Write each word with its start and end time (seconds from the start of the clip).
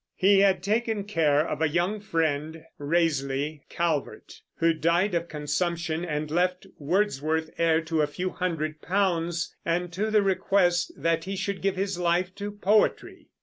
He 0.15 0.39
had 0.39 0.63
taken 0.63 1.03
care 1.03 1.47
of 1.47 1.61
a 1.61 1.69
young 1.69 1.99
friend, 1.99 2.63
Raisley 2.79 3.61
Calvert, 3.69 4.41
who 4.55 4.73
died 4.73 5.13
of 5.13 5.27
consumption 5.29 6.03
and 6.03 6.31
left 6.31 6.65
Wordsworth 6.79 7.51
heir 7.59 7.81
to 7.81 8.01
a 8.01 8.07
few 8.07 8.31
hundred 8.31 8.81
pounds, 8.81 9.55
and 9.63 9.93
to 9.93 10.09
the 10.09 10.23
request 10.23 10.91
that 10.97 11.25
he 11.25 11.35
should 11.35 11.61
give 11.61 11.75
his 11.75 11.99
life 11.99 12.33
to 12.33 12.49
poetry. 12.51 13.27